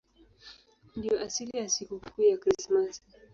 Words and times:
Ndiyo 0.95 1.17
asili 1.25 1.57
ya 1.57 1.69
sikukuu 1.69 2.21
ya 2.21 2.37
Krismasi. 2.37 3.01